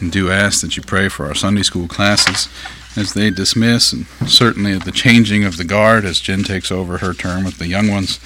[0.00, 2.48] and do ask that you pray for our Sunday school classes
[2.96, 6.98] as they dismiss, and certainly at the changing of the guard as Jen takes over
[6.98, 8.18] her term with the young ones.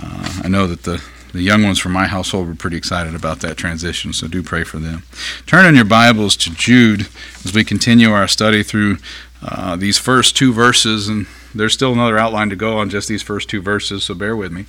[0.00, 1.02] Uh, I know that the
[1.32, 4.64] the young ones from my household were pretty excited about that transition, so do pray
[4.64, 5.02] for them.
[5.46, 7.06] Turn in your Bibles to Jude
[7.44, 8.96] as we continue our study through
[9.42, 13.22] uh, these first two verses, and there's still another outline to go on just these
[13.22, 14.64] first two verses, so bear with me.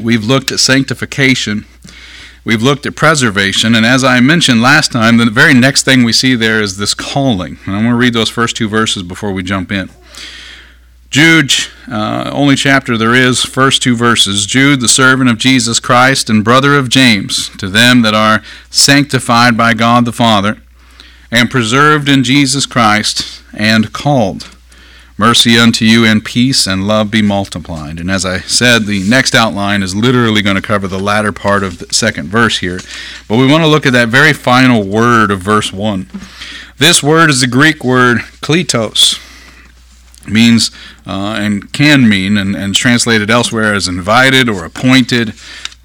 [0.00, 1.66] We've looked at sanctification
[2.44, 6.12] We've looked at preservation, and as I mentioned last time, the very next thing we
[6.12, 7.58] see there is this calling.
[7.64, 9.90] And I'm going to read those first two verses before we jump in.
[11.08, 11.52] Jude,
[11.88, 14.44] uh, only chapter there is, first two verses.
[14.44, 19.56] Jude, the servant of Jesus Christ and brother of James, to them that are sanctified
[19.56, 20.60] by God the Father,
[21.30, 24.56] and preserved in Jesus Christ, and called
[25.22, 28.00] Mercy unto you and peace and love be multiplied.
[28.00, 31.62] And as I said, the next outline is literally going to cover the latter part
[31.62, 32.80] of the second verse here.
[33.28, 36.08] But we want to look at that very final word of verse 1.
[36.78, 39.16] This word is the Greek word kletos.
[40.26, 40.72] means
[41.06, 45.34] uh, and can mean, and, and translated elsewhere as invited or appointed.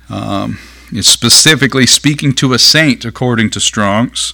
[0.09, 0.57] Um,
[0.91, 4.33] it's specifically speaking to a saint, according to Strong's.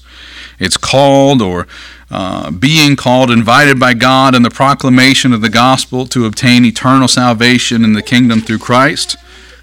[0.60, 1.68] It's called or
[2.12, 7.08] uh, being called, invited by God in the proclamation of the gospel to obtain eternal
[7.08, 9.18] salvation in the kingdom through Christ,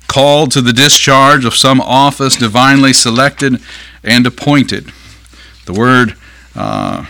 [0.09, 3.61] called to the discharge of some office divinely selected
[4.03, 4.91] and appointed.
[5.67, 6.17] The word
[6.57, 7.07] uh,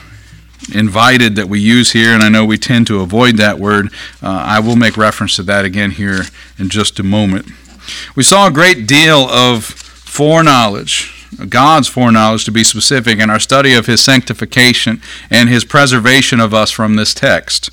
[0.75, 3.87] invited that we use here, and I know we tend to avoid that word,
[4.23, 6.25] uh, I will make reference to that again here
[6.59, 7.47] in just a moment.
[8.15, 13.75] We saw a great deal of foreknowledge God's foreknowledge to be specific, in our study
[13.75, 17.71] of His sanctification and His preservation of us from this text.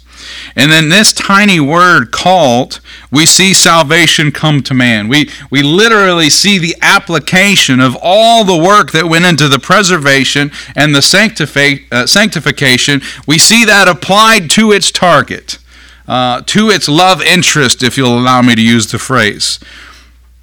[0.55, 5.07] And then this tiny word called, we see salvation come to man.
[5.07, 10.51] We, we literally see the application of all the work that went into the preservation
[10.75, 13.01] and the sanctifi- uh, sanctification.
[13.27, 15.59] We see that applied to its target,
[16.07, 19.59] uh, to its love interest, if you'll allow me to use the phrase.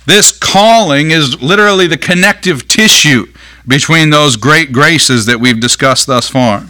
[0.06, 3.26] This calling is literally the connective tissue
[3.66, 6.66] between those great graces that we've discussed thus far.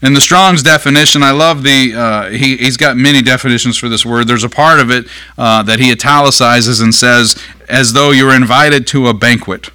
[0.00, 4.04] In the Strong's definition, I love the, uh, he, he's got many definitions for this
[4.04, 4.26] word.
[4.26, 5.06] There's a part of it
[5.38, 9.70] uh, that he italicizes and says, as though you're invited to a banquet.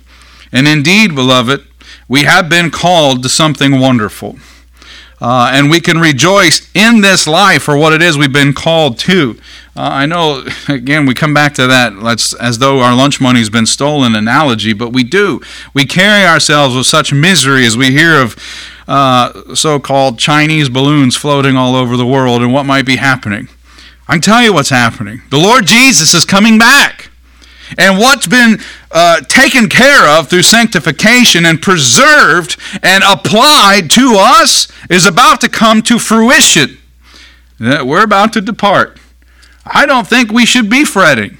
[0.52, 1.66] And indeed, beloved,
[2.10, 4.38] we have been called to something wonderful.
[5.20, 9.00] Uh, and we can rejoice in this life for what it is we've been called
[9.00, 9.38] to.
[9.76, 13.50] Uh, I know, again, we come back to that let's, as though our lunch money's
[13.50, 15.42] been stolen analogy, but we do.
[15.74, 18.36] We carry ourselves with such misery as we hear of
[18.88, 23.50] uh, so called Chinese balloons floating all over the world and what might be happening.
[24.08, 25.22] I can tell you what's happening.
[25.30, 26.97] The Lord Jesus is coming back.
[27.78, 28.60] And what's been
[28.92, 35.50] uh, taken care of through sanctification and preserved and applied to us is about to
[35.50, 36.78] come to fruition.
[37.60, 39.00] We're about to depart.
[39.66, 41.38] I don't think we should be fretting.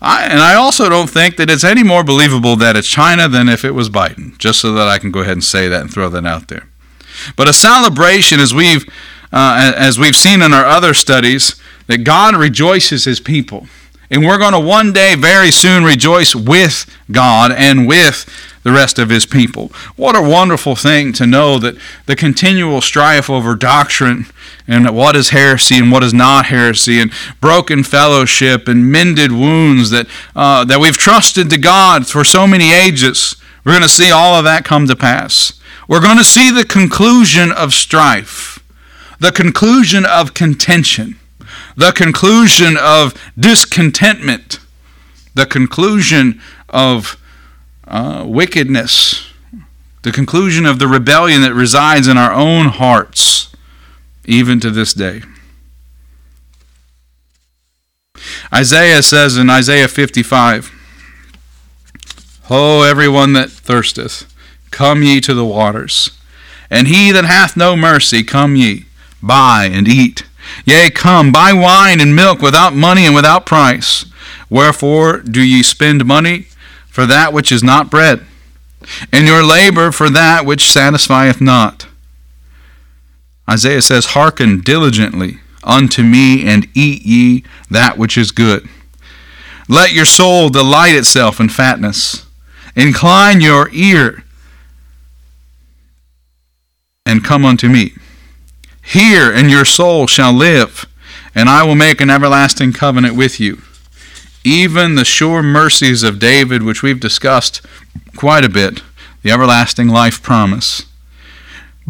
[0.00, 3.48] I, and I also don't think that it's any more believable that it's China than
[3.48, 5.92] if it was Biden, just so that I can go ahead and say that and
[5.92, 6.68] throw that out there.
[7.36, 8.84] But a celebration, as we've,
[9.32, 11.56] uh, as we've seen in our other studies,
[11.86, 13.66] that God rejoices his people.
[14.14, 18.30] And we're going to one day very soon rejoice with God and with
[18.62, 19.72] the rest of his people.
[19.96, 21.76] What a wonderful thing to know that
[22.06, 24.26] the continual strife over doctrine
[24.68, 27.10] and what is heresy and what is not heresy and
[27.40, 32.72] broken fellowship and mended wounds that, uh, that we've trusted to God for so many
[32.72, 33.34] ages.
[33.64, 35.60] We're going to see all of that come to pass.
[35.88, 38.64] We're going to see the conclusion of strife,
[39.18, 41.18] the conclusion of contention
[41.76, 44.60] the conclusion of discontentment,
[45.34, 47.16] the conclusion of
[47.86, 49.30] uh, wickedness,
[50.02, 53.54] the conclusion of the rebellion that resides in our own hearts,
[54.24, 55.22] even to this day.
[58.52, 60.70] Isaiah says in Isaiah 55,
[62.44, 64.32] Ho, everyone that thirsteth,
[64.70, 66.10] come ye to the waters.
[66.70, 68.84] And he that hath no mercy, come ye,
[69.22, 70.24] buy and eat.
[70.64, 74.06] Yea, come, buy wine and milk without money and without price.
[74.50, 76.46] Wherefore do ye spend money
[76.88, 78.24] for that which is not bread,
[79.12, 81.86] and your labor for that which satisfieth not?
[83.50, 88.68] Isaiah says, Hearken diligently unto me, and eat ye that which is good.
[89.68, 92.26] Let your soul delight itself in fatness.
[92.76, 94.24] Incline your ear
[97.06, 97.94] and come unto me.
[98.84, 100.86] Hear, and your soul shall live,
[101.34, 103.62] and I will make an everlasting covenant with you.
[104.44, 107.62] Even the sure mercies of David, which we've discussed
[108.16, 108.82] quite a bit,
[109.22, 110.82] the everlasting life promise.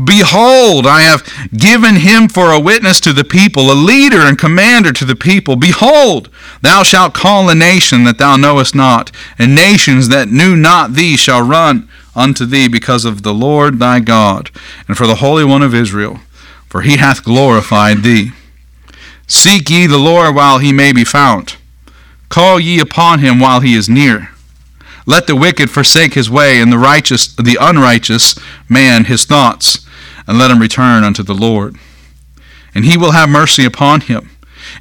[0.03, 1.25] Behold, I have
[1.57, 5.55] given him for a witness to the people, a leader and commander to the people.
[5.55, 6.29] Behold,
[6.63, 11.17] thou shalt call a nation that thou knowest not, and nations that knew not thee
[11.17, 14.51] shall run unto thee because of the Lord thy God,
[14.89, 16.21] and for the Holy One of Israel,
[16.75, 18.33] for he hath glorified thee.
[19.29, 21.55] Seek ye the Lord while he may be found.
[22.29, 24.31] Call ye upon him while he is near.
[25.07, 28.37] Let the wicked forsake his way, and the righteous, the unrighteous
[28.69, 29.87] man his thoughts,
[30.27, 31.77] and let him return unto the Lord.
[32.75, 34.31] And he will have mercy upon him,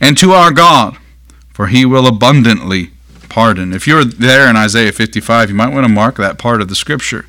[0.02, 0.98] and to our God,
[1.54, 2.90] for he will abundantly
[3.30, 3.72] pardon.
[3.72, 6.76] If you're there in Isaiah 55, you might want to mark that part of the
[6.76, 7.28] scripture.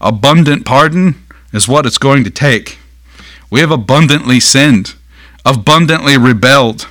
[0.00, 1.16] Abundant pardon
[1.52, 2.78] is what it's going to take.
[3.50, 4.94] We have abundantly sinned,
[5.44, 6.86] abundantly rebelled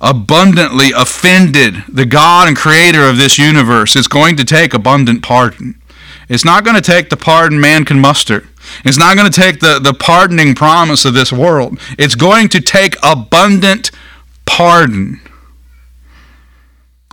[0.00, 5.80] abundantly offended the God and creator of this universe, it's going to take abundant pardon.
[6.28, 8.46] It's not going to take the pardon man can muster.
[8.84, 11.78] It's not going to take the, the pardoning promise of this world.
[11.98, 13.90] It's going to take abundant
[14.44, 15.20] pardon.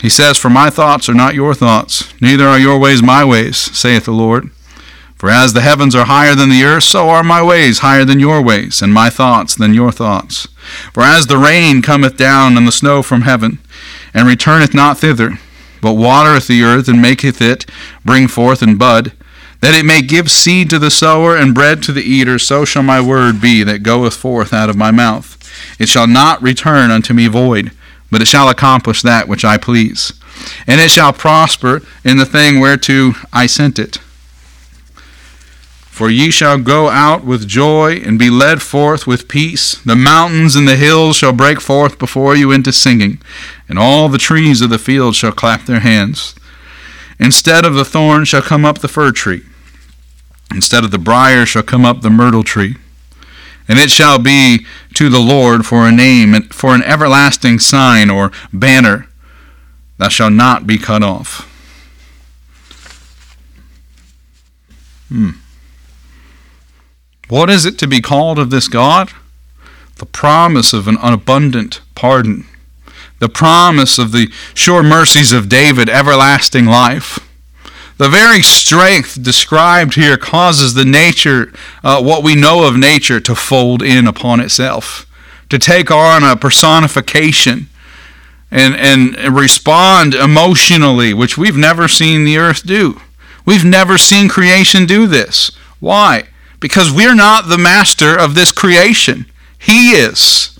[0.02, 3.58] He says, For my thoughts are not your thoughts, neither are your ways my ways,
[3.58, 4.52] saith the Lord.
[5.16, 8.20] For as the heavens are higher than the earth, so are my ways higher than
[8.20, 10.48] your ways, and my thoughts than your thoughts.
[10.94, 13.60] For as the rain cometh down and the snow from heaven,
[14.14, 15.40] and returneth not thither,
[15.82, 17.66] but watereth the earth and maketh it
[18.04, 19.14] bring forth and bud,
[19.62, 22.84] that it may give seed to the sower and bread to the eater, so shall
[22.84, 25.38] my word be that goeth forth out of my mouth.
[25.80, 27.72] It shall not return unto me void,
[28.12, 30.14] but it shall accomplish that which I please.
[30.68, 33.98] And it shall prosper in the thing whereto I sent it.
[35.96, 39.76] For ye shall go out with joy and be led forth with peace.
[39.76, 43.22] The mountains and the hills shall break forth before you into singing,
[43.70, 46.36] and all the trees of the field shall clap their hands.
[47.18, 49.44] Instead of the thorn shall come up the fir tree,
[50.54, 52.76] instead of the brier shall come up the myrtle tree.
[53.66, 54.66] And it shall be
[54.96, 59.08] to the Lord for a name, and for an everlasting sign or banner
[59.98, 61.50] that shall not be cut off.
[65.08, 65.30] Hmm.
[67.28, 69.12] What is it to be called of this God?
[69.98, 72.46] The promise of an abundant pardon,
[73.20, 77.20] the promise of the sure mercies of David, everlasting life.
[77.98, 83.36] The very strength described here causes the nature, uh, what we know of nature, to
[83.36, 85.06] fold in upon itself,
[85.50, 87.70] to take on a personification
[88.52, 93.00] and, and respond emotionally, which we've never seen the earth do.
[93.46, 95.52] We've never seen creation do this.
[95.80, 96.28] Why?
[96.60, 99.26] Because we're not the master of this creation.
[99.58, 100.60] He is.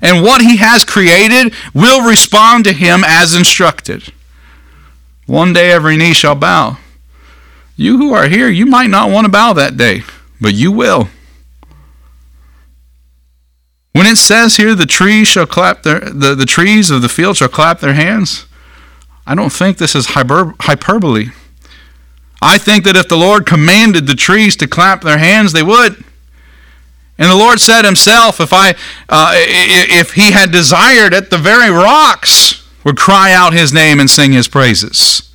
[0.00, 4.12] And what He has created will respond to Him as instructed.
[5.26, 6.78] One day every knee shall bow.
[7.76, 10.02] You who are here, you might not want to bow that day,
[10.40, 11.08] but you will.
[13.92, 17.38] When it says here the trees shall clap their the, the trees of the field
[17.38, 18.46] shall clap their hands,
[19.26, 21.30] I don't think this is hyper, hyperbole.
[22.42, 26.04] I think that if the Lord commanded the trees to clap their hands, they would.
[27.18, 28.74] And the Lord said himself, if, I,
[29.08, 34.10] uh, if he had desired it, the very rocks would cry out his name and
[34.10, 35.32] sing his praises.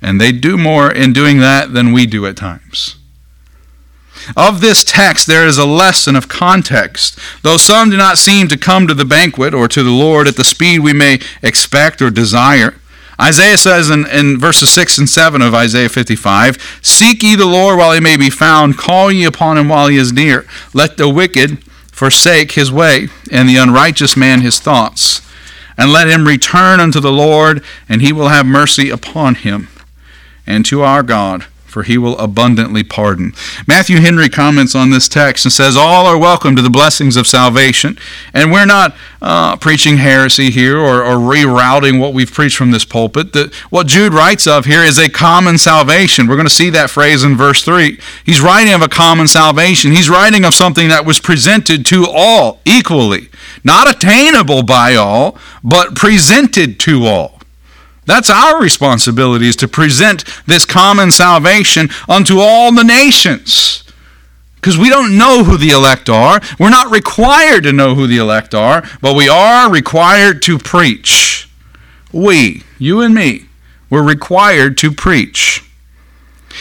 [0.00, 2.96] And they do more in doing that than we do at times.
[4.36, 7.18] Of this text, there is a lesson of context.
[7.42, 10.36] Though some do not seem to come to the banquet or to the Lord at
[10.36, 12.74] the speed we may expect or desire,
[13.22, 17.78] Isaiah says in, in verses 6 and 7 of Isaiah 55 Seek ye the Lord
[17.78, 20.44] while he may be found, call ye upon him while he is near.
[20.74, 21.62] Let the wicked
[21.92, 25.20] forsake his way, and the unrighteous man his thoughts.
[25.78, 29.68] And let him return unto the Lord, and he will have mercy upon him,
[30.44, 33.32] and to our God for he will abundantly pardon.
[33.66, 37.26] Matthew Henry comments on this text and says, All are welcome to the blessings of
[37.26, 37.98] salvation.
[38.34, 42.84] And we're not uh, preaching heresy here or, or, rerouting what we've preached from this
[42.84, 43.32] pulpit.
[43.32, 46.26] That what Jude writes of here is a common salvation.
[46.26, 47.98] We're going to see that phrase in verse 3.
[48.24, 52.60] He's writing of a common salvation, he's writing of something that was presented to all
[52.64, 53.28] equally,
[53.62, 57.31] not attainable by all, but presented to all.
[58.04, 63.84] That's our responsibility is to present this common salvation unto all the nations.
[64.56, 66.40] Because we don't know who the elect are.
[66.58, 71.48] We're not required to know who the elect are, but we are required to preach.
[72.12, 73.46] We, you and me,
[73.90, 75.64] we're required to preach.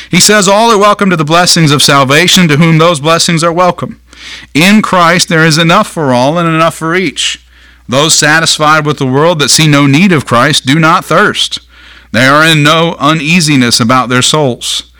[0.09, 3.53] He says, All are welcome to the blessings of salvation, to whom those blessings are
[3.53, 4.01] welcome.
[4.53, 7.45] In Christ there is enough for all and enough for each.
[7.91, 11.59] Those satisfied with the world that see no need of Christ do not thirst.
[12.13, 14.93] They are in no uneasiness about their souls.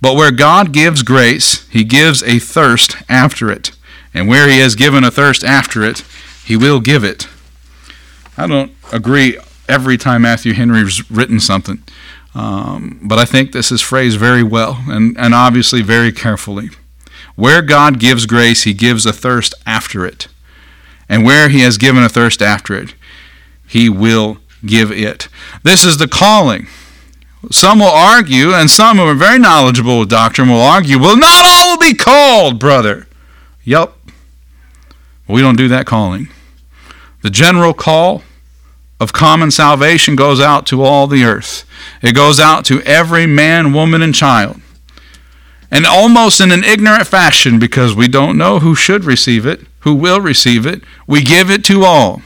[0.00, 3.72] But where God gives grace, he gives a thirst after it.
[4.14, 6.02] And where he has given a thirst after it,
[6.42, 7.28] he will give it.
[8.38, 11.82] I don't agree every time Matthew Henry's written something,
[12.34, 16.70] um, but I think this is phrased very well and, and obviously very carefully.
[17.36, 20.26] Where God gives grace, he gives a thirst after it.
[21.10, 22.94] And where he has given a thirst after it,
[23.66, 25.28] he will give it.
[25.64, 26.68] This is the calling.
[27.50, 31.44] Some will argue, and some who are very knowledgeable with doctrine will argue, well, not
[31.44, 33.08] all will be called, brother.
[33.64, 33.92] Yep.
[35.26, 36.28] We don't do that calling.
[37.22, 38.22] The general call
[39.00, 41.64] of common salvation goes out to all the earth.
[42.02, 44.60] It goes out to every man, woman, and child.
[45.70, 49.94] And almost in an ignorant fashion, because we don't know who should receive it, who
[49.94, 52.22] will receive it, we give it to all.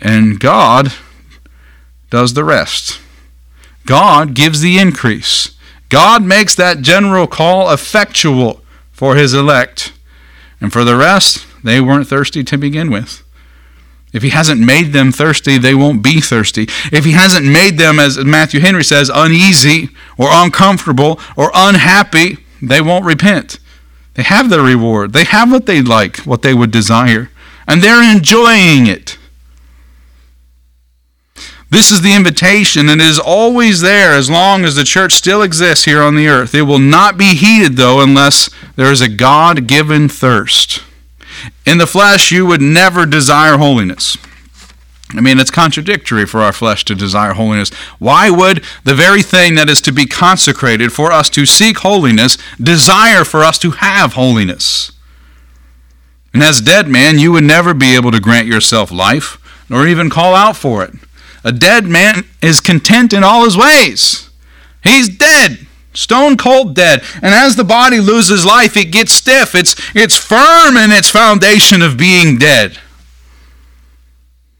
[0.00, 0.92] And God
[2.10, 3.00] does the rest.
[3.86, 5.56] God gives the increase.
[5.88, 9.92] God makes that general call effectual for his elect.
[10.60, 13.22] And for the rest, they weren't thirsty to begin with.
[14.12, 16.64] If he hasn't made them thirsty, they won't be thirsty.
[16.92, 22.80] If he hasn't made them, as Matthew Henry says, uneasy or uncomfortable or unhappy, they
[22.80, 23.58] won't repent.
[24.14, 25.12] They have their reward.
[25.12, 27.30] They have what they like, what they would desire,
[27.66, 29.18] and they're enjoying it.
[31.70, 35.40] This is the invitation, and it is always there as long as the church still
[35.40, 36.54] exists here on the earth.
[36.54, 40.82] It will not be heeded, though, unless there is a God given thirst.
[41.64, 44.18] In the flesh, you would never desire holiness.
[45.14, 47.70] I mean, it's contradictory for our flesh to desire holiness.
[47.98, 52.38] Why would the very thing that is to be consecrated for us to seek holiness
[52.58, 54.92] desire for us to have holiness?
[56.32, 59.38] And as dead man, you would never be able to grant yourself life,
[59.68, 60.94] nor even call out for it.
[61.44, 64.30] A dead man is content in all his ways.
[64.82, 67.02] He's dead, stone cold dead.
[67.16, 69.54] And as the body loses life, it gets stiff.
[69.54, 72.78] It's, it's firm in its foundation of being dead.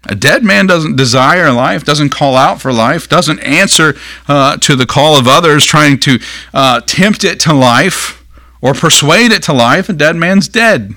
[0.09, 3.95] A dead man doesn't desire life, doesn't call out for life, doesn't answer
[4.27, 6.19] uh, to the call of others trying to
[6.53, 8.25] uh, tempt it to life
[8.61, 9.89] or persuade it to life.
[9.89, 10.95] A dead man's dead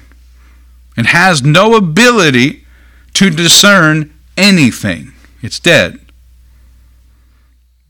[0.97, 2.65] and has no ability
[3.13, 5.13] to discern anything.
[5.41, 5.99] It's dead.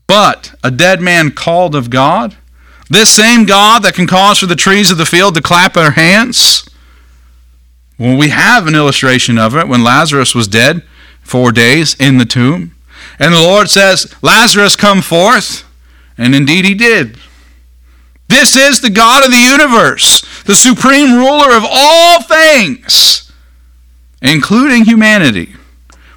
[0.06, 2.36] But a dead man called of God,
[2.90, 5.92] this same God that can cause for the trees of the field to clap their
[5.92, 6.68] hands,
[7.98, 10.82] well, we have an illustration of it when Lazarus was dead
[11.26, 12.74] four days in the tomb.
[13.18, 15.64] And the Lord says, Lazarus, come forth.
[16.16, 17.18] And indeed he did.
[18.28, 23.30] This is the God of the universe, the supreme ruler of all things,
[24.20, 25.54] including humanity.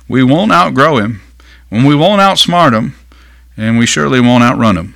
[0.07, 1.21] We won't outgrow him
[1.69, 2.95] when we won't outsmart him,
[3.55, 4.95] and we surely won't outrun him.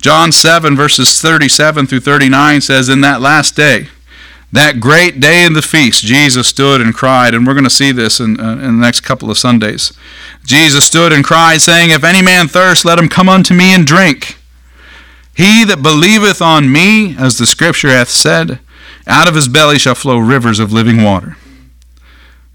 [0.00, 3.88] John 7, verses 37 through 39 says, In that last day,
[4.54, 7.92] that great day in the feast, Jesus stood and cried, and we're going to see
[7.92, 9.92] this in, uh, in the next couple of Sundays.
[10.44, 13.86] Jesus stood and cried, saying, If any man thirst, let him come unto me and
[13.86, 14.38] drink.
[15.34, 18.60] He that believeth on me, as the Scripture hath said,
[19.06, 21.36] out of his belly shall flow rivers of living water.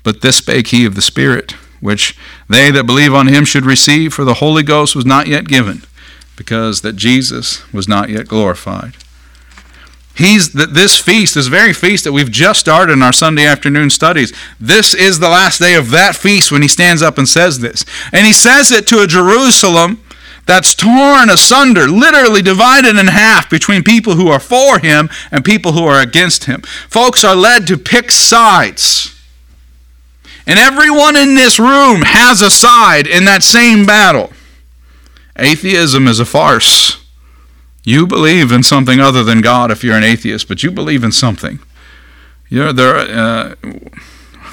[0.03, 4.13] But this spake he of the Spirit which they that believe on him should receive,
[4.13, 5.83] for the Holy Ghost was not yet given,
[6.35, 8.95] because that Jesus was not yet glorified.
[10.19, 13.89] He's that this feast, this very feast that we've just started in our Sunday afternoon
[13.89, 17.59] studies, this is the last day of that feast when he stands up and says
[17.59, 17.85] this.
[18.11, 20.03] And he says it to a Jerusalem
[20.45, 25.71] that's torn asunder, literally divided in half between people who are for him and people
[25.71, 26.63] who are against him.
[26.89, 29.15] Folks are led to pick sides.
[30.45, 34.33] And everyone in this room has a side in that same battle.
[35.37, 37.01] Atheism is a farce.
[37.89, 41.11] You believe in something other than God if you're an atheist, but you believe in
[41.11, 41.57] something.
[42.47, 42.97] You're there.
[42.97, 43.89] Uh, I'm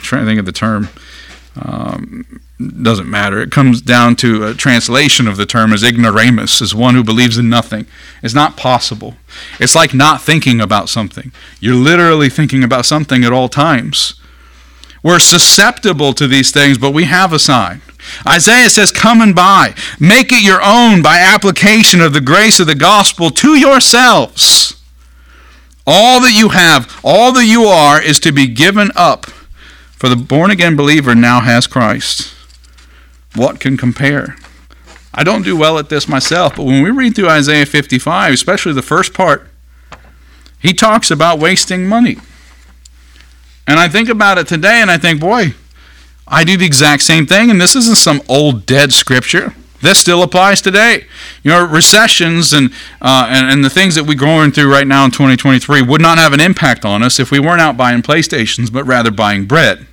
[0.00, 0.88] trying to think of the term.
[1.54, 3.42] Um, doesn't matter.
[3.42, 7.36] It comes down to a translation of the term as ignoramus, as one who believes
[7.36, 7.84] in nothing.
[8.22, 9.16] It's not possible.
[9.60, 11.30] It's like not thinking about something.
[11.60, 14.18] You're literally thinking about something at all times.
[15.02, 17.82] We're susceptible to these things, but we have a sign.
[18.26, 19.74] Isaiah says, Come and buy.
[19.98, 24.82] Make it your own by application of the grace of the gospel to yourselves.
[25.86, 29.26] All that you have, all that you are, is to be given up.
[29.92, 32.34] For the born again believer now has Christ.
[33.34, 34.36] What can compare?
[35.14, 38.74] I don't do well at this myself, but when we read through Isaiah 55, especially
[38.74, 39.48] the first part,
[40.58, 42.18] he talks about wasting money.
[43.66, 45.54] And I think about it today and I think, boy,
[46.28, 49.54] I do the exact same thing, and this isn't some old dead scripture.
[49.80, 51.04] This still applies today.
[51.42, 55.04] You know, recessions and, uh, and, and the things that we're going through right now
[55.04, 58.72] in 2023 would not have an impact on us if we weren't out buying PlayStations,
[58.72, 59.86] but rather buying bread.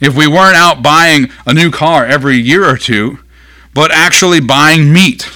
[0.00, 3.18] If we weren't out buying a new car every year or two,
[3.74, 5.28] but actually buying meat,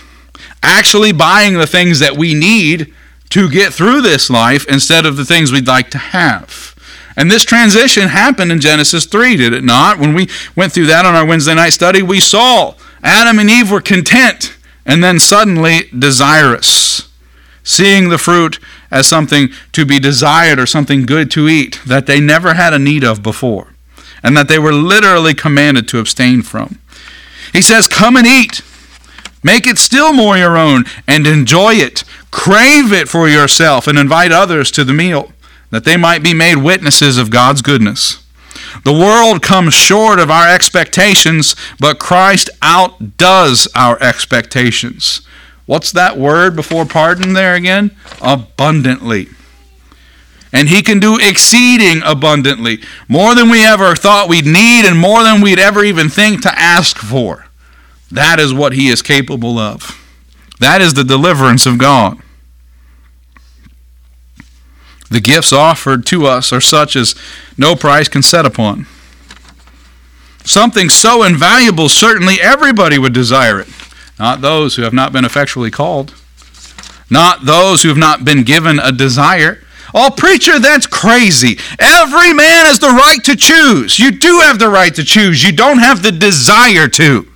[0.62, 2.94] actually buying the things that we need
[3.30, 6.72] to get through this life instead of the things we'd like to have.
[7.16, 9.99] And this transition happened in Genesis 3, did it not?
[9.99, 13.71] When we went through that on our Wednesday night study, we saw Adam and Eve
[13.71, 17.09] were content and then suddenly desirous,
[17.62, 18.59] seeing the fruit
[18.90, 22.78] as something to be desired or something good to eat that they never had a
[22.78, 23.75] need of before,
[24.23, 26.78] and that they were literally commanded to abstain from.
[27.52, 28.62] He says, Come and eat.
[29.45, 32.04] Make it still more your own and enjoy it.
[32.31, 35.33] Crave it for yourself and invite others to the meal,
[35.73, 38.25] that they might be made witnesses of God's goodness.
[38.85, 45.23] The world comes short of our expectations, but Christ outdoes our expectations.
[45.67, 47.97] What's that word before pardon there again?
[48.21, 49.29] Abundantly.
[50.52, 55.23] And he can do exceeding abundantly, more than we ever thought we'd need and more
[55.23, 57.47] than we'd ever even think to ask for.
[58.11, 59.99] That is what he is capable of.
[60.61, 62.19] That is the deliverance of God.
[65.12, 67.14] The gifts offered to us are such as
[67.59, 68.87] no price can set upon.
[70.45, 73.69] Something so invaluable, certainly everybody would desire it.
[74.19, 76.14] Not those who have not been effectually called,
[77.11, 79.59] not those who have not been given a desire.
[79.95, 81.59] Oh, preacher, that's crazy.
[81.78, 83.99] Every man has the right to choose.
[83.99, 85.45] You do have the right to choose.
[85.45, 87.28] You don't have the desire to.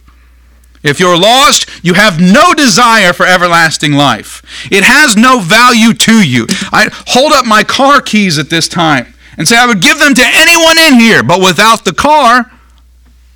[0.82, 4.42] If you're lost, you have no desire for everlasting life.
[4.70, 6.46] It has no value to you.
[6.72, 10.14] I hold up my car keys at this time and say I would give them
[10.14, 12.50] to anyone in here, but without the car,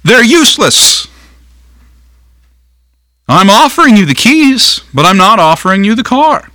[0.04, 1.06] they're useless.
[3.28, 6.50] I'm offering you the keys, but I'm not offering you the car.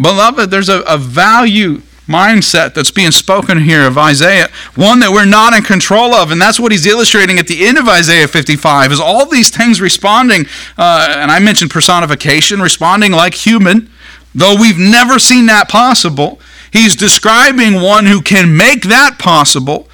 [0.00, 5.24] Beloved, there's a, a value mindset that's being spoken here of Isaiah, one that we're
[5.24, 6.30] not in control of.
[6.30, 9.80] And that's what he's illustrating at the end of Isaiah 55 is all these things
[9.80, 10.46] responding,
[10.78, 13.90] uh, and I mentioned personification, responding like human,
[14.34, 16.40] though we've never seen that possible.
[16.72, 19.88] He's describing one who can make that possible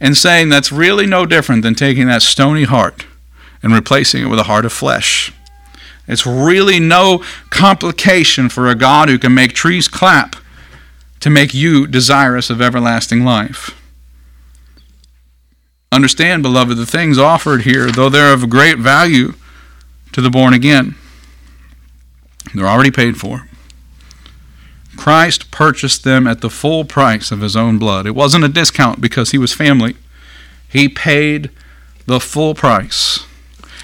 [0.00, 3.06] and saying that's really no different than taking that stony heart
[3.62, 5.32] and replacing it with a heart of flesh.
[6.06, 10.36] It's really no complication for a God who can make trees clap
[11.20, 13.80] to make you desirous of everlasting life.
[15.92, 19.34] Understand, beloved, the things offered here, though they're of great value
[20.12, 20.94] to the born again,
[22.54, 23.48] they're already paid for.
[24.96, 28.06] Christ purchased them at the full price of his own blood.
[28.06, 29.96] It wasn't a discount because he was family.
[30.68, 31.50] He paid
[32.06, 33.24] the full price.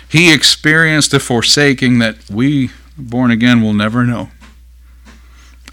[0.08, 4.30] He experienced a forsaking that we, born again, will never know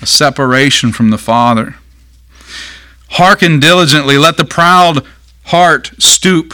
[0.02, 1.76] a separation from the Father.
[3.12, 5.06] Hearken diligently, let the proud
[5.46, 6.54] heart stoop.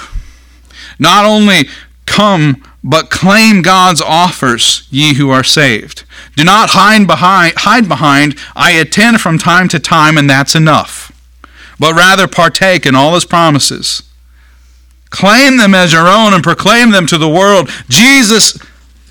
[0.98, 1.68] Not only
[2.06, 6.04] come, but claim God's offers, ye who are saved.
[6.36, 11.12] Do not hide behind, hide behind, I attend from time to time, and that's enough.
[11.80, 14.04] But rather partake in all his promises.
[15.10, 17.70] Claim them as your own and proclaim them to the world.
[17.90, 18.58] Jesus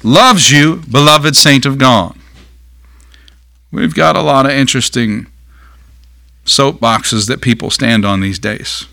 [0.02, 2.16] loves you, beloved saint of God.
[3.74, 5.26] We've got a lot of interesting
[6.44, 8.86] soapboxes that people stand on these days.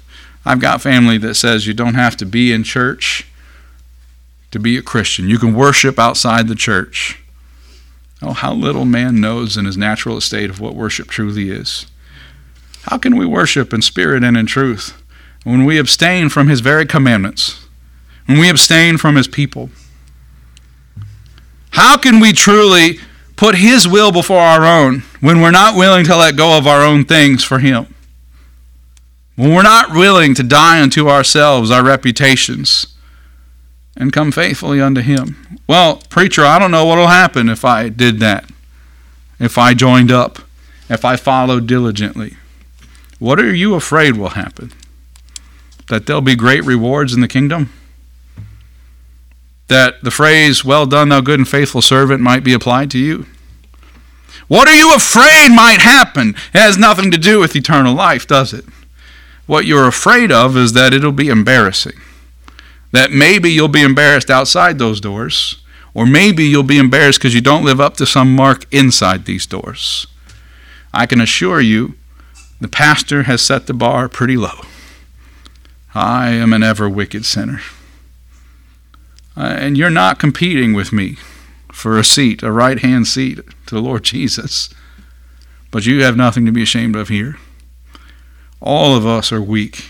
[0.44, 3.28] I've got family that says you don't have to be in church
[4.50, 5.30] to be a Christian.
[5.30, 7.22] You can worship outside the church.
[8.24, 11.86] Oh, how little man knows in his natural estate of what worship truly is.
[12.86, 15.00] How can we worship in spirit and in truth
[15.44, 17.68] when we abstain from his very commandments,
[18.26, 19.70] when we abstain from his people?
[21.70, 22.98] How can we truly
[23.42, 26.84] put His will before our own when we're not willing to let go of our
[26.84, 27.92] own things for Him.
[29.36, 32.86] When we're not willing to die unto ourselves, our reputations,
[33.98, 35.58] and come faithfully unto Him.
[35.66, 38.48] Well, preacher, I don't know what will happen if I did that,
[39.40, 40.38] if I joined up,
[40.88, 42.38] if I followed diligently.
[43.18, 44.72] What are you afraid will happen?
[45.90, 47.74] That there'll be great rewards in the kingdom?
[49.72, 53.26] That the phrase, Well done, thou good and faithful servant, might be applied to you?
[54.50, 56.36] What are you afraid might happen?
[56.54, 58.66] It has nothing to do with eternal life, does it?
[59.46, 62.00] What you're afraid of is that it'll be embarrassing.
[62.92, 67.40] That maybe you'll be embarrassed outside those doors, or maybe you'll be embarrassed because you
[67.40, 70.06] don't live up to some mark inside these doors.
[70.94, 71.96] I can assure you,
[72.60, 74.66] the pastor has set the bar pretty low.
[75.96, 77.62] I am an ever wicked sinner.
[79.42, 81.18] Uh, and you're not competing with me
[81.72, 84.70] for a seat, a right hand seat to the Lord Jesus.
[85.72, 87.38] But you have nothing to be ashamed of here.
[88.62, 89.86] All of us are weak.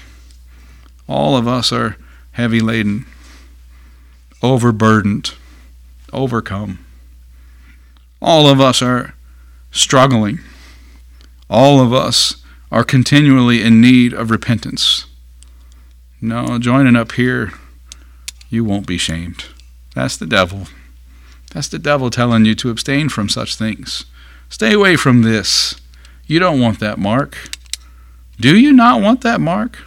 [1.06, 1.98] All of us are
[2.32, 3.06] heavy laden,
[4.42, 5.34] overburdened,
[6.14, 6.80] overcome.
[8.22, 9.16] All of us are
[9.70, 10.40] struggling.
[11.50, 15.08] All of us are continually in need of repentance.
[16.22, 17.52] No, joining up here,
[18.52, 19.46] you won't be shamed.
[19.96, 20.68] That's the devil.
[21.54, 24.06] That's the devil telling you to abstain from such things.
[24.50, 25.80] Stay away from this.
[26.28, 27.50] You don't want that mark.
[28.40, 29.78] Do you not want that mark?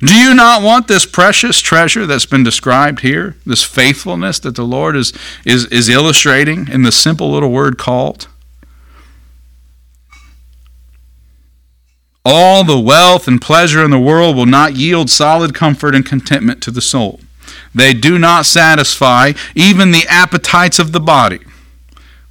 [0.00, 3.36] Do you not want this precious treasure that's been described here?
[3.44, 5.12] This faithfulness that the Lord is,
[5.44, 8.28] is, is illustrating in the simple little word called?
[12.24, 16.62] All the wealth and pleasure in the world will not yield solid comfort and contentment
[16.64, 17.20] to the soul.
[17.74, 21.40] They do not satisfy even the appetites of the body,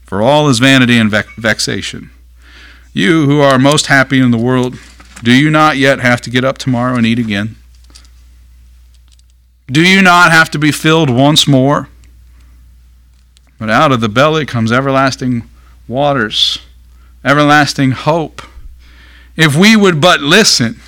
[0.03, 2.11] for all is vanity and vexation.
[2.93, 4.77] You who are most happy in the world,
[5.23, 7.55] do you not yet have to get up tomorrow and eat again?
[9.67, 11.89] Do you not have to be filled once more?
[13.57, 15.49] But out of the belly comes everlasting
[15.87, 16.59] waters,
[17.23, 18.41] everlasting hope.
[19.35, 20.79] If we would but listen,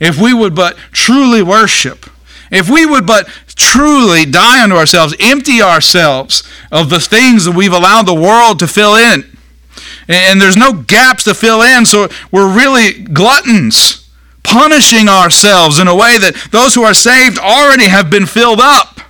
[0.00, 2.06] if we would but truly worship,
[2.50, 7.72] if we would but truly die unto ourselves, empty ourselves of the things that we've
[7.72, 9.24] allowed the world to fill in,
[10.08, 14.08] and there's no gaps to fill in, so we're really gluttons,
[14.42, 19.00] punishing ourselves in a way that those who are saved already have been filled up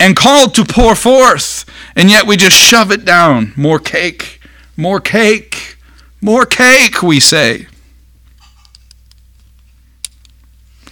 [0.00, 3.52] and called to pour forth, and yet we just shove it down.
[3.56, 4.40] More cake,
[4.76, 5.76] more cake,
[6.20, 7.66] more cake, we say.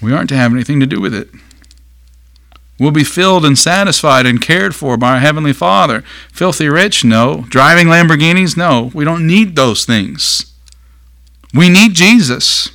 [0.03, 1.29] We aren't to have anything to do with it.
[2.79, 6.03] We'll be filled and satisfied and cared for by our Heavenly Father.
[6.33, 7.05] Filthy rich?
[7.05, 7.45] No.
[7.49, 8.57] Driving Lamborghinis?
[8.57, 8.91] No.
[8.93, 10.53] We don't need those things.
[11.55, 12.71] We need Jesus.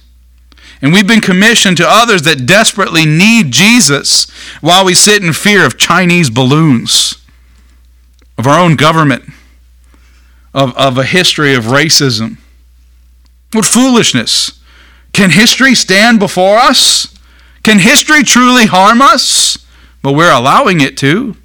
[0.81, 4.29] And we've been commissioned to others that desperately need Jesus
[4.61, 7.15] while we sit in fear of Chinese balloons,
[8.37, 9.25] of our own government,
[10.53, 12.37] of, of a history of racism.
[13.51, 14.59] What foolishness!
[15.13, 17.16] Can history stand before us?
[17.67, 19.57] Can history truly harm us?
[20.01, 21.35] But we're allowing it to.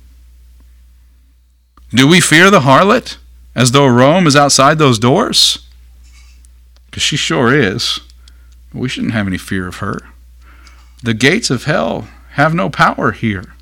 [1.90, 3.16] Do we fear the harlot
[3.56, 5.66] as though Rome is outside those doors?
[6.86, 7.98] Because she sure is.
[8.72, 9.98] We shouldn't have any fear of her.
[11.02, 13.54] The gates of hell have no power here,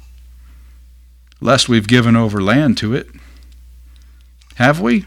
[1.40, 3.08] lest we've given over land to it.
[4.56, 5.06] Have we?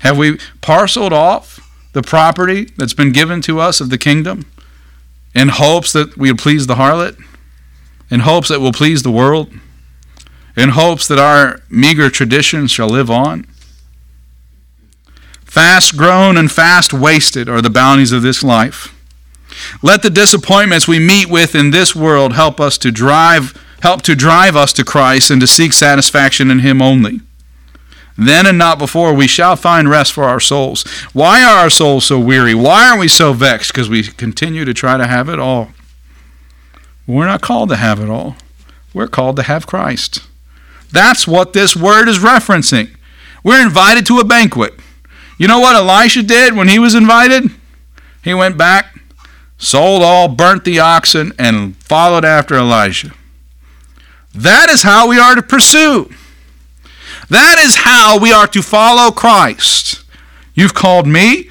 [0.00, 1.58] Have we parceled off
[1.94, 4.44] the property that's been given to us of the kingdom?
[5.34, 7.16] In hopes that we'll please the harlot,
[8.10, 9.52] in hopes that we'll please the world,
[10.56, 13.46] in hopes that our meager traditions shall live on.
[15.44, 18.94] Fast grown and fast wasted are the bounties of this life.
[19.82, 24.16] Let the disappointments we meet with in this world help us to drive help to
[24.16, 27.20] drive us to Christ and to seek satisfaction in him only.
[28.20, 30.82] Then and not before we shall find rest for our souls.
[31.12, 32.52] Why are our souls so weary?
[32.52, 33.72] Why are we so vexed?
[33.72, 35.70] Because we continue to try to have it all.
[37.06, 38.36] We're not called to have it all.
[38.92, 40.26] We're called to have Christ.
[40.90, 42.96] That's what this word is referencing.
[43.44, 44.74] We're invited to a banquet.
[45.38, 47.52] You know what Elisha did when he was invited?
[48.24, 49.00] He went back,
[49.58, 53.12] sold all, burnt the oxen, and followed after Elijah.
[54.34, 56.10] That is how we are to pursue.
[57.30, 60.04] That is how we are to follow Christ.
[60.54, 61.50] You've called me.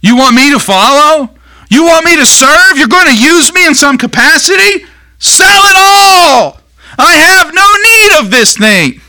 [0.00, 1.30] You want me to follow?
[1.68, 2.76] You want me to serve?
[2.76, 4.84] You're going to use me in some capacity?
[5.18, 6.60] Sell it all!
[6.98, 9.00] I have no need of this thing.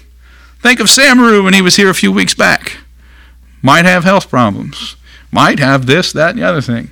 [0.62, 2.78] Think of Samaru when he was here a few weeks back.
[3.62, 4.96] Might have health problems.
[5.32, 6.90] Might have this, that, and the other thing.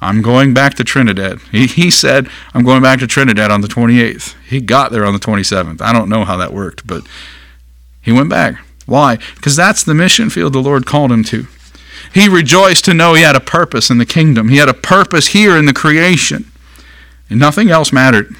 [0.00, 1.40] I'm going back to Trinidad.
[1.50, 4.34] He, he said, I'm going back to Trinidad on the 28th.
[4.48, 5.80] He got there on the 27th.
[5.80, 7.06] I don't know how that worked, but
[8.02, 8.56] he went back.
[8.86, 9.18] Why?
[9.36, 11.46] Because that's the mission field the Lord called him to.
[12.12, 14.48] He rejoiced to know he had a purpose in the kingdom.
[14.48, 16.50] He had a purpose here in the creation.
[17.30, 18.34] And nothing else mattered.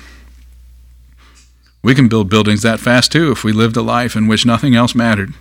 [1.82, 4.74] We can build buildings that fast too if we lived a life in which nothing
[4.74, 5.32] else mattered.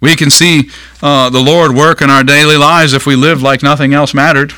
[0.00, 0.70] We can see
[1.02, 4.52] uh, the Lord work in our daily lives if we lived like nothing else mattered.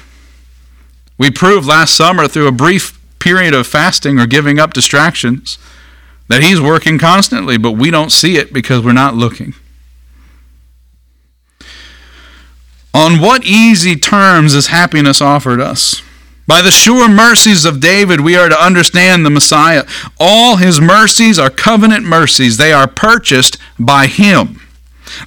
[1.17, 5.59] We proved last summer through a brief period of fasting or giving up distractions
[6.31, 9.53] that He's working constantly, but we don't see it because we're not looking.
[12.95, 16.03] On what easy terms is happiness offered us?
[16.47, 19.85] By the sure mercies of David, we are to understand the Messiah.
[20.19, 22.57] All his mercies are covenant mercies.
[22.57, 24.61] They are purchased by him,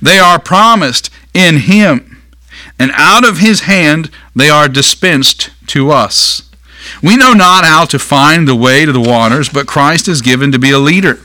[0.02, 2.22] they are promised in him,
[2.80, 6.50] and out of his hand they are dispensed to us.
[7.02, 10.52] We know not how to find the way to the waters, but Christ is given
[10.52, 11.20] to be a leader,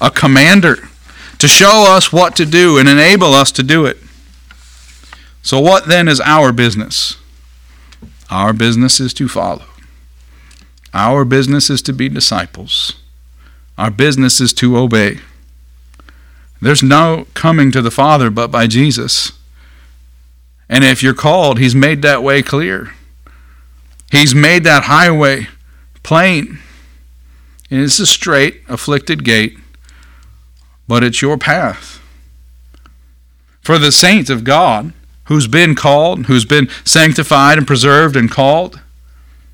[0.00, 0.88] a commander,
[1.38, 3.98] to show us what to do and enable us to do it.
[5.42, 7.16] So, what then is our business?
[8.30, 9.64] Our business is to follow.
[10.92, 12.94] Our business is to be disciples.
[13.76, 15.20] Our business is to obey.
[16.60, 19.32] There's no coming to the Father but by Jesus.
[20.68, 22.94] And if you're called, He's made that way clear.
[24.10, 25.48] He's made that highway
[26.02, 26.58] plain.
[27.70, 29.58] And it's a straight, afflicted gate,
[30.86, 32.00] but it's your path.
[33.60, 34.94] For the saints of God,
[35.24, 38.80] who's been called, who's been sanctified and preserved and called,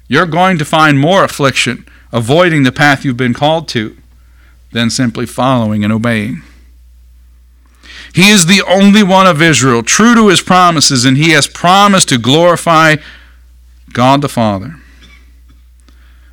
[0.06, 3.96] you're going to find more affliction avoiding the path you've been called to
[4.70, 6.42] than simply following and obeying.
[8.12, 12.08] He is the only one of Israel, true to his promises, and he has promised
[12.10, 12.96] to glorify
[13.94, 14.76] God the Father.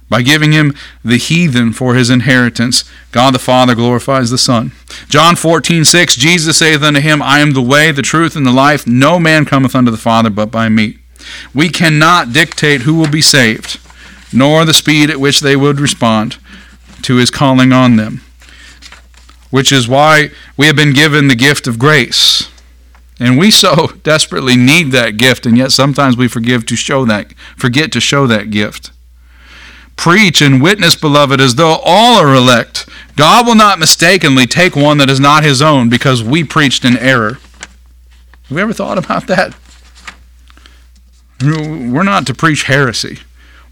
[0.10, 4.74] By giving him the heathen for his inheritance, God the Father glorifies the Son.
[5.08, 8.52] John 14, 6, Jesus saith unto him, I am the way, the truth, and the
[8.52, 8.86] life.
[8.86, 10.98] No man cometh unto the Father but by me.
[11.54, 13.80] We cannot dictate who will be saved,
[14.34, 16.38] nor the speed at which they would respond
[17.04, 18.20] to his calling on them,
[19.50, 22.51] which is why we have been given the gift of grace.
[23.22, 27.34] And we so desperately need that gift, and yet sometimes we forgive to show that,
[27.56, 28.92] forget to show that gift.
[29.96, 32.90] Preach and witness, beloved, as though all are elect.
[33.16, 36.98] God will not mistakenly take one that is not his own because we preached in
[36.98, 37.34] error.
[38.46, 39.56] Have we ever thought about that?
[41.44, 43.20] We're not to preach heresy.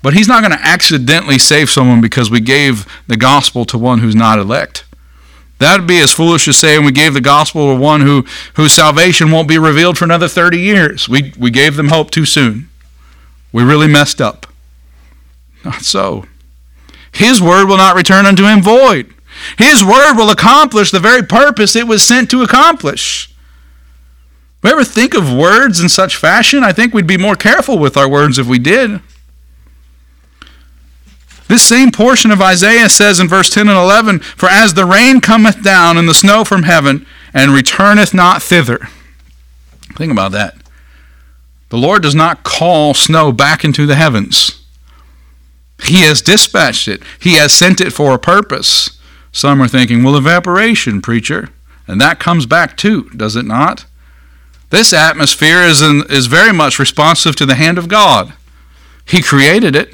[0.03, 3.99] But he's not going to accidentally save someone because we gave the gospel to one
[3.99, 4.85] who's not elect.
[5.59, 8.73] That would be as foolish as saying we gave the gospel to one who, whose
[8.73, 11.09] salvation won't be revealed for another 30 years.
[11.09, 12.69] We, we gave them hope too soon.
[13.51, 14.47] We really messed up.
[15.65, 16.25] Not so.
[17.11, 19.13] His word will not return unto him void.
[19.57, 23.33] His word will accomplish the very purpose it was sent to accomplish.
[24.61, 26.63] We ever think of words in such fashion?
[26.63, 29.01] I think we'd be more careful with our words if we did.
[31.49, 35.19] This same portion of Isaiah says in verse 10 and 11 For as the rain
[35.19, 38.87] cometh down and the snow from heaven, and returneth not thither.
[39.95, 40.55] Think about that.
[41.69, 44.63] The Lord does not call snow back into the heavens.
[45.83, 48.99] He has dispatched it, He has sent it for a purpose.
[49.31, 51.49] Some are thinking, well, evaporation, preacher.
[51.87, 53.85] And that comes back too, does it not?
[54.69, 58.33] This atmosphere is, in, is very much responsive to the hand of God.
[59.05, 59.93] He created it.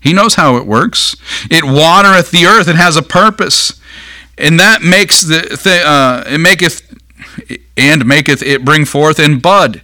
[0.00, 1.16] He knows how it works.
[1.50, 2.68] It watereth the earth.
[2.68, 3.80] It has a purpose,
[4.38, 6.90] and that makes the, the uh, it maketh
[7.76, 9.82] and maketh it bring forth and bud.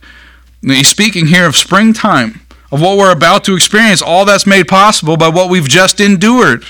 [0.63, 2.41] He's speaking here of springtime
[2.73, 6.65] of what we're about to experience, all that's made possible by what we've just endured.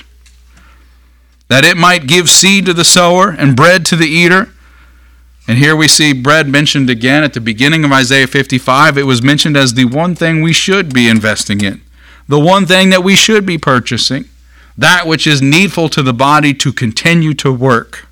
[1.48, 4.50] That it might give seed to the sower and bread to the eater.
[5.48, 8.98] And here we see bread mentioned again at the beginning of Isaiah 55.
[8.98, 11.82] It was mentioned as the one thing we should be investing in,
[12.28, 14.24] the one thing that we should be purchasing,
[14.76, 18.08] that which is needful to the body to continue to work.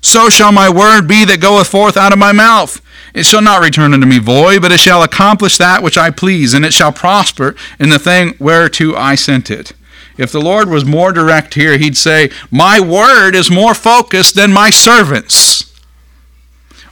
[0.00, 2.80] So shall my word be that goeth forth out of my mouth.
[3.12, 6.54] It shall not return unto me void, but it shall accomplish that which I please,
[6.54, 9.72] and it shall prosper in the thing whereto I sent it.
[10.16, 14.52] If the Lord was more direct here, he'd say, My word is more focused than
[14.52, 15.59] my servants.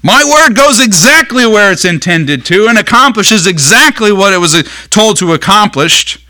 [0.03, 4.63] My word goes exactly where it's intended to and accomplishes exactly what it was uh,
[4.91, 6.25] told to accomplish,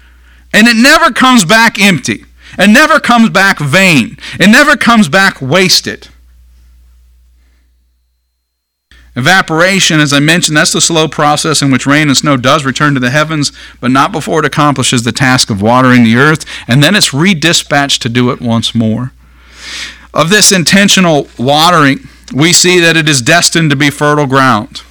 [0.52, 2.24] and it never comes back empty.
[2.58, 4.16] It never comes back vain.
[4.40, 6.08] It never comes back wasted.
[9.14, 12.94] Evaporation, as I mentioned, that's the slow process in which rain and snow does return
[12.94, 16.82] to the heavens, but not before it accomplishes the task of watering the earth, and
[16.82, 19.12] then it's redispatched to do it once more.
[20.14, 24.82] Of this intentional watering, we see that it is destined to be fertile ground.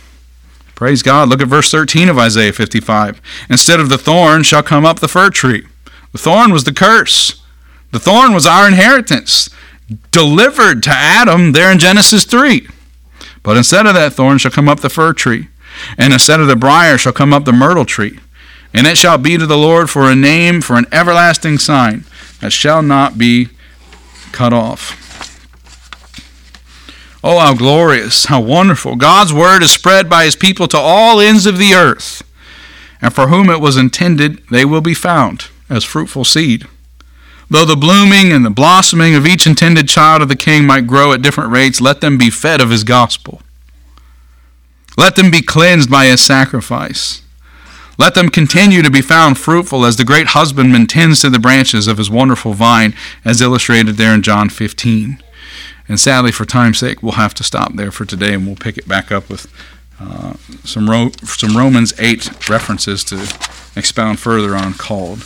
[0.75, 1.29] Praise God.
[1.29, 3.21] Look at verse 13 of Isaiah 55.
[3.49, 5.65] Instead of the thorn shall come up the fir tree.
[6.11, 7.41] The thorn was the curse.
[7.91, 9.49] The thorn was our inheritance,
[10.11, 12.67] delivered to Adam there in Genesis 3.
[13.43, 15.47] But instead of that thorn shall come up the fir tree,
[15.97, 18.19] and instead of the brier shall come up the myrtle tree.
[18.73, 22.03] And it shall be to the Lord for a name, for an everlasting sign
[22.41, 23.49] that shall not be
[24.31, 25.06] cut off.
[27.29, 28.95] Oh, how glorious, how wonderful.
[28.95, 32.23] God's word is spread by his people to all ends of the earth.
[33.01, 36.67] and for whom it was intended, they will be found as fruitful seed.
[37.49, 41.11] Though the blooming and the blossoming of each intended child of the king might grow
[41.11, 43.41] at different rates, let them be fed of his gospel.
[44.97, 47.23] Let them be cleansed by his sacrifice.
[47.97, 51.87] Let them continue to be found fruitful as the great husbandman tends to the branches
[51.87, 55.21] of his wonderful vine, as illustrated there in John 15.
[55.89, 58.77] And sadly, for time's sake, we'll have to stop there for today, and we'll pick
[58.77, 59.51] it back up with
[59.99, 63.27] uh, some, Ro- some Romans 8 references to
[63.75, 65.19] expound further on called.